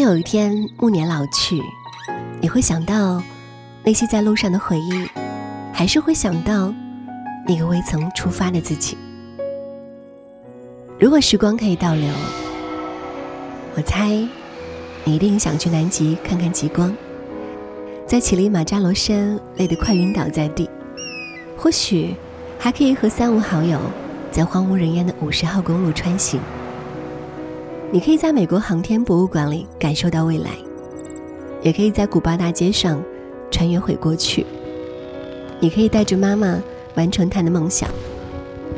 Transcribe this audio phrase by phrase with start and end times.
[0.00, 1.60] 有一天暮年老去，
[2.40, 3.22] 你会想到
[3.84, 5.06] 那些在路上的回忆，
[5.72, 6.72] 还是会想到
[7.46, 8.96] 那个未曾出发的自己？
[10.98, 12.08] 如果时光可以倒流，
[13.76, 14.08] 我猜
[15.04, 16.96] 你一定想去南极看看极光，
[18.06, 20.68] 在乞力马扎罗山累得快晕倒在地，
[21.56, 22.14] 或许
[22.58, 23.78] 还可以和三五好友
[24.30, 26.40] 在荒无人烟的五十号公路穿行。
[27.92, 30.50] 你可以在美国航天博物馆里感受到未来，
[31.60, 33.02] 也可以在古巴大街上
[33.50, 34.46] 穿越回过去。
[35.58, 36.62] 你可以带着妈妈
[36.94, 37.90] 完成她的梦想，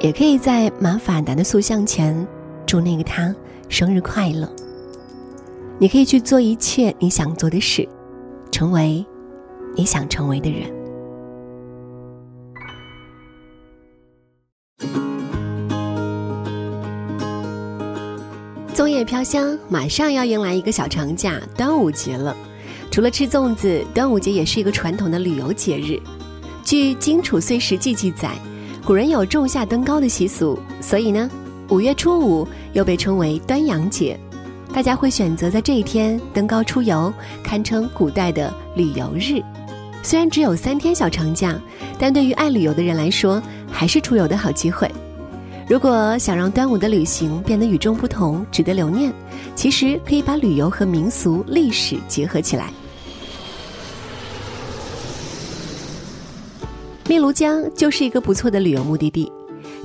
[0.00, 2.26] 也可以在马法达的塑像前
[2.66, 3.32] 祝那个他
[3.68, 4.50] 生日快乐。
[5.78, 7.88] 你可以去做一切你想做的事，
[8.50, 9.06] 成为
[9.76, 10.75] 你想成为的人。
[18.96, 22.34] 叶飘香，马上要迎来一个小长假——端午节了。
[22.90, 26.00] 除了吃粽子，端午节也是一个传统的旅游节日。
[26.64, 28.32] 据《荆楚岁时记》记载，
[28.86, 31.30] 古人有仲夏登高的习俗，所以呢，
[31.68, 34.18] 五月初五又被称为端阳节。
[34.72, 37.12] 大家会选择在这一天登高出游，
[37.44, 39.42] 堪称古代的旅游日。
[40.02, 41.54] 虽然只有三天小长假，
[41.98, 44.90] 但对于爱旅游的人来说，还是出游的好机会。
[45.68, 49.12] 如果想让端午的旅行变得与众不同、值得留念，
[49.56, 52.70] 其实可以把旅游和民俗历史结合起来。
[57.04, 59.30] 汨罗江就是一个不错的旅游目的地，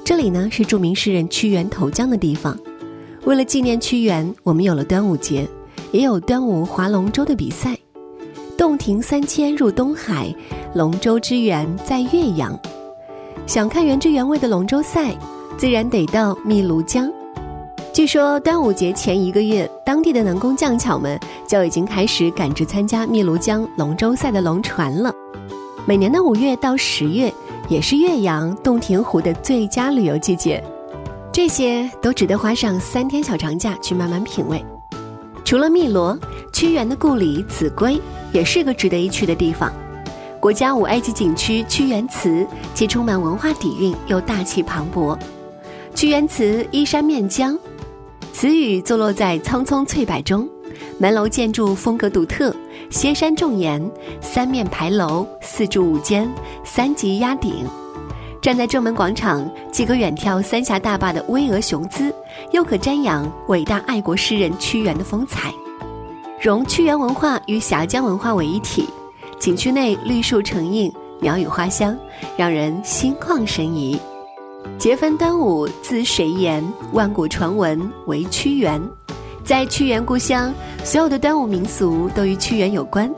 [0.06, 2.56] 这里呢是著名诗人屈原投江的地方。
[3.24, 5.48] 为了纪念屈原，我们有了端午节，
[5.92, 7.76] 也有端午划龙舟的比赛。
[8.56, 10.32] 洞庭三千入东海，
[10.76, 12.58] 龙舟之源在岳阳。
[13.48, 15.16] 想看原汁原味的龙舟赛。
[15.62, 17.08] 自然得到汨罗江。
[17.94, 25.14] 据说端午节前一个月，当地的能工匠巧们就已经开始赶制参加汨罗江龙舟赛的龙船了。
[25.86, 27.32] 每年的五月到十月，
[27.70, 30.64] 也是岳阳洞庭湖的最佳旅游季节。
[31.32, 34.66] 这些都值得花上三天小长假去慢慢品味。
[35.46, 36.18] 除了汨罗，
[36.52, 38.02] 屈原的故里秭归
[38.34, 39.72] 也是个值得一去的地方。
[40.40, 45.16] 国家五 A 级景区屈原祠，既充满文化底蕴，又大气磅礴。
[45.94, 47.58] 屈原祠依山面江，
[48.34, 50.50] 祠宇坐落在苍苍翠柏中，
[50.98, 52.56] 门楼建筑风格独特，
[52.90, 53.82] 歇山重檐，
[54.20, 56.28] 三面牌楼，四柱五间，
[56.64, 57.66] 三级压顶。
[58.42, 62.12] 站在正门广场，既可远眺三峡大坝的巍峨雄姿，
[62.52, 65.54] 又可瞻仰伟大爱国诗人屈原的风采，
[66.40, 68.88] 融屈原文化与峡江文化为一体。
[69.38, 71.96] 景区内绿树成荫，鸟语花香，
[72.36, 74.00] 让人心旷神怡。
[74.78, 76.64] 节分端午，自谁言？
[76.94, 78.82] 万古传闻为屈原。
[79.44, 83.12] 在屈原故乡，所有的端午民俗都与屈原有关。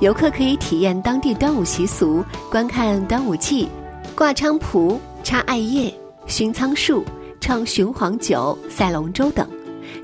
[0.00, 3.68] 游客可以体验当地端午习俗，观看端午祭、
[4.14, 5.92] 挂菖蒲、插艾叶、
[6.26, 7.04] 熏苍术、
[7.40, 9.46] 唱雄黄酒、赛龙舟等，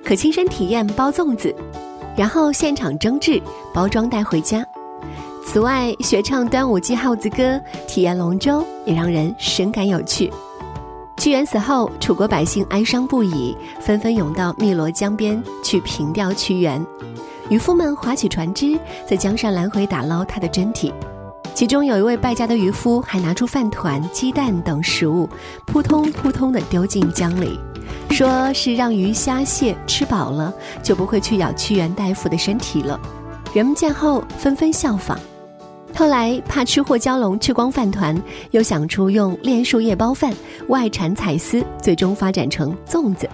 [0.04, 1.54] 可亲身体验包粽子，
[2.16, 3.40] 然后现场蒸制
[3.72, 4.62] 包装带回家。
[5.46, 10.30] 此外，学唱端午祭号子歌，体验龙舟，也让人深感有趣。
[11.18, 16.84] 屈原死后，楚国百姓哀伤不已，纷纷涌到汨罗江边去凭吊屈原。
[17.48, 18.78] 渔夫们划起船只，
[19.08, 20.92] 在江上来回打捞他的真体。
[21.54, 25.28] 其中有一位败家的渔夫，还拿出饭团、鸡蛋等食物，
[25.64, 27.58] 扑通扑通地丢进江里，
[28.10, 33.00] 说是让鱼虾蟹吃饱了，就不会去咬屈原大夫的身体了。
[33.54, 35.18] 人们见后纷纷效仿。
[35.96, 38.14] 后来怕吃货蛟龙吃光饭团，
[38.50, 40.30] 又想出用炼树叶包饭，
[40.68, 43.26] 外缠彩丝，最终发展成粽子。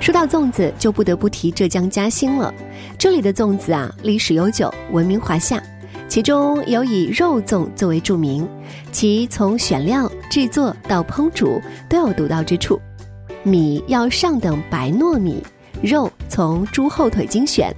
[0.00, 2.52] 说到粽子，就不得不提浙江嘉兴了。
[2.98, 5.62] 这里的粽子啊，历史悠久，闻名华夏。
[6.08, 8.48] 其中有以肉粽最为著名，
[8.90, 12.80] 其从选料、制作到烹煮都有独到之处。
[13.42, 15.42] 米要上等白糯米，
[15.82, 17.70] 肉从猪后腿精选。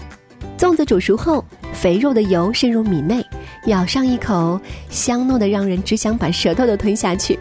[0.56, 1.44] 粽子煮熟后。
[1.80, 3.24] 肥肉的油渗入米内，
[3.66, 4.60] 咬上一口，
[4.90, 7.38] 香糯的让人只想把舌头都吞下去。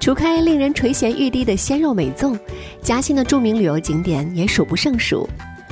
[0.00, 2.38] 除开令人垂涎欲滴的鲜肉美粽，
[2.82, 5.28] 嘉兴的著名旅游景点也数不胜数：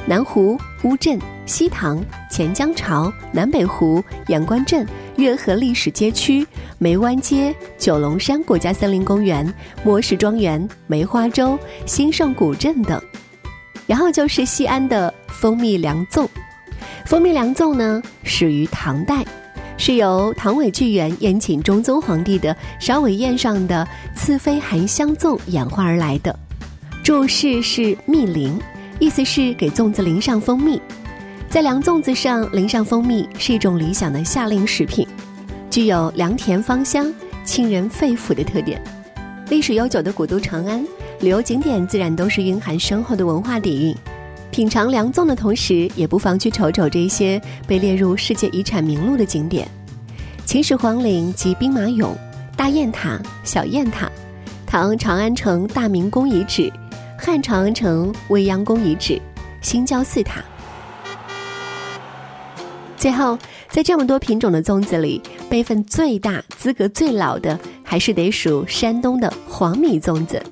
[0.07, 4.87] 南湖、乌镇、西塘、钱江潮、南北湖、阳关镇、
[5.17, 6.47] 月河历史街区、
[6.77, 9.51] 梅湾街、九龙山国家森林公园、
[9.83, 13.01] 莫氏庄园、梅花洲、兴盛古镇等。
[13.87, 16.29] 然后就是西安的蜂蜜凉粽。
[17.09, 19.25] 蜂蜜凉粽呢，始于唐代，
[19.79, 26.39] 是由唐伪巨源宴请中宗皇帝的烧尾宴上的赐妃含香粽演化而来的。
[27.03, 28.61] 注释是蜜灵，
[28.99, 30.79] 意思是给粽子淋上蜂蜜。
[31.49, 35.09] 在凉粽子上淋上蜂蜜是一种理想的夏令食品，
[35.71, 37.11] 具有凉甜芳香、
[37.43, 38.79] 沁人肺腑的特点。
[39.49, 40.87] 历史悠久的古都长安，
[41.21, 43.97] 旅游景点自然都是蕴含深厚的文化底蕴。
[44.59, 49.69] 品尝凉粽的同时，也不妨去瞅瞅这些被列入世界遗产名录的景点：
[50.45, 52.09] 秦始皇陵及兵马俑、
[52.57, 54.11] 大雁塔、小雁塔、
[54.67, 56.73] 唐长安城大明宫遗址、
[57.17, 59.23] 汉长安城未央宫遗址、
[59.61, 60.43] 新郊寺塔。
[62.97, 63.39] 最后，
[63.69, 70.43] 在这么多品种的粽子里，辈分最大、资格最老的，还是得数山东的黄米粽子。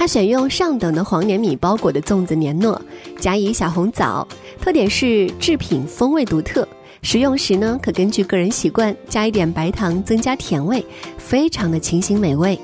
[0.00, 2.74] 它选用上等的黄黏米包裹的粽子黏糯，
[3.18, 4.26] 加以小红枣，
[4.58, 6.66] 特点是制品风味独特。
[7.02, 10.82] 食用时呢，可根据个人习惯加一点白糖，增加甜味，
[11.18, 12.58] 非常的清新美味。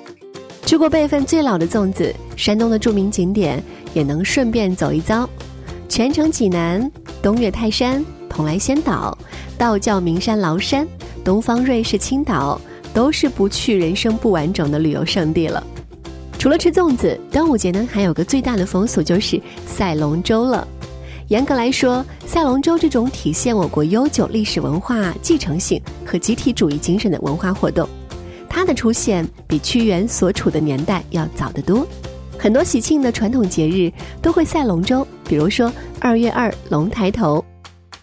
[0.64, 3.62] 吃过辈分最老的粽子，山东的著名景点
[3.92, 5.28] 也能顺便走一遭，
[5.90, 6.90] 泉城济南、
[7.20, 8.02] 东岳泰山。
[8.30, 9.16] 蓬莱仙岛、
[9.58, 10.88] 道教名山崂山、
[11.22, 12.58] 东方瑞士青岛，
[12.94, 15.62] 都是不去人生不完整的旅游胜地了。
[16.38, 20.66] 除了吃粽子，端午节呢还有个最大的风俗就是赛龙舟了。
[21.28, 27.88] 严格来说，赛龙舟这种体现我国悠久历史文化继承性和集体主义精神的文化活动，
[28.48, 31.84] 它的出现比屈原所处的年代要早得多。
[32.38, 33.90] 很多喜庆的传统节日
[34.22, 37.44] 都会赛龙舟，比如说二月二龙抬头。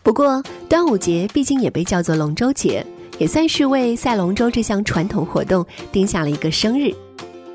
[0.01, 2.85] 不过，端午节毕竟也被叫做龙舟节，
[3.19, 6.93] 也算是为赛龙舟这项传统活动定下了一个生日。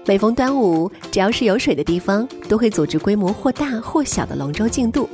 [0.08, 5.06] 每逢端午，只要是有水的地方，都会组织规模或大或小的龙舟竞渡。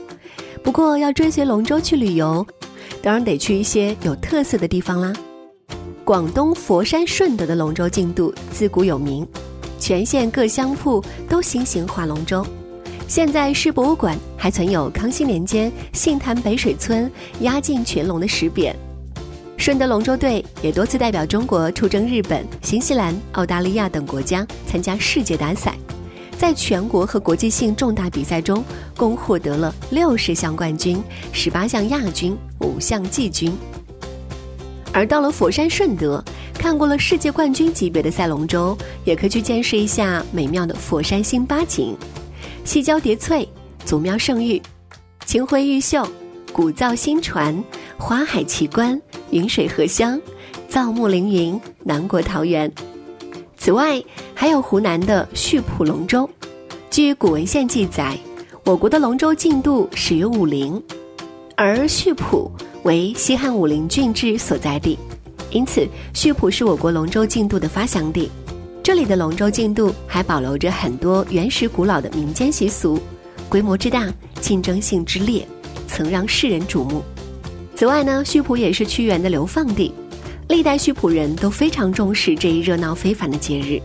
[0.62, 2.46] 不过，要追随龙舟去旅游，
[3.02, 5.12] 当然得去一些有特色的地方啦。
[6.05, 9.26] 广东佛山顺德的龙舟竞渡自古有名，
[9.81, 12.47] 全县各乡铺都兴行划龙舟。
[13.08, 18.73] 现在市博物馆还存有康熙年间杏坛北水村压境群龙的石匾。
[19.56, 25.74] 顺德龙舟队也多次代表中国出征日本、新西兰、澳大利亚等国家参加世界大赛，
[26.36, 28.62] 在全国和国际性重大比赛中，
[28.96, 31.02] 共获得了六十项冠军、
[31.32, 33.56] 十八项亚军、五项季军。
[34.92, 36.22] 而到了佛山顺德，
[36.52, 41.96] 看过了世界冠军级别的赛龙舟，也可以去见识一下美妙的佛山新八景。
[42.64, 43.48] 细椒叠翠，
[43.84, 44.60] 祖庙圣域，
[45.24, 46.06] 清辉玉秀，
[46.52, 47.64] 古造新传，
[47.96, 49.00] 花海奇观，
[49.34, 50.19] 云水荷香，
[50.69, 52.70] 造木凌云，南国桃源。
[53.56, 54.00] 此外，
[54.32, 56.28] 还有湖南的溆浦龙舟。
[56.88, 58.16] 据古文献记载，
[58.64, 60.81] 我国的龙舟竞渡始于武陵，
[61.56, 62.48] 而溆浦
[62.84, 64.96] 为西汉武陵郡治所在地，
[65.50, 65.84] 因此
[66.14, 68.30] 溆浦是我国龙舟竞渡的发祥地。
[68.84, 73.00] 这里的龙舟竞渡还保留着很多原始古老的民间习俗，
[73.48, 74.08] 规模之大，
[74.40, 75.44] 竞争性之烈，
[75.88, 77.02] 曾让世人瞩目。
[77.76, 79.93] 此外呢，溆浦也是屈原的流放地，
[80.49, 83.81] 历代溆浦人都非常重视这一热闹非凡的节日。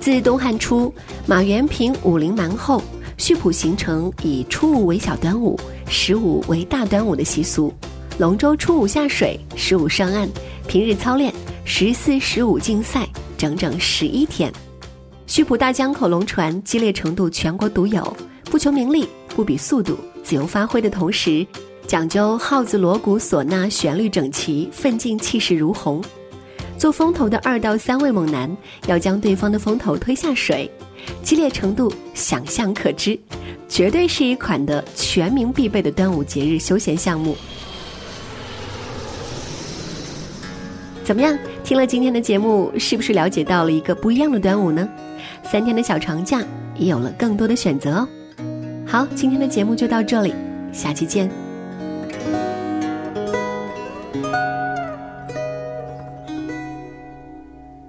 [0.00, 0.92] 自东汉初，
[1.26, 2.82] 马元平武陵蛮后，
[3.18, 5.58] 溆浦形成以初五为小端午，
[5.88, 7.74] 十五为大端午的习俗。
[8.18, 10.28] 龙舟初五下水，十五上岸，
[10.68, 11.34] 平日操练，
[11.64, 13.06] 十四、十五竞赛。
[13.36, 14.50] 整整十一天，
[15.28, 21.46] 溆浦大江口龙船激烈程度全国独有，不求名利，不比速度，自由发挥的同时，
[21.86, 26.02] 讲究号子锣鼓唢呐旋律整齐，奋进气势如虹。
[26.76, 28.54] 做风头的二到三位猛男
[28.86, 30.70] 要将对方的风头推下水，
[31.22, 33.18] 激烈程度想象可知，
[33.68, 37.36] 绝对是一款的全民必备的端午节日休闲项目。
[41.04, 41.38] 怎么样？
[41.62, 44.86] 听了今天的节目，是不是了解到了一个不一样的端午呢？
[45.44, 46.42] 三天的小长假
[46.74, 48.08] 也有了更多的选择哦。
[48.84, 50.34] 好，今天的节目就到这里，
[50.72, 51.45] 下期见。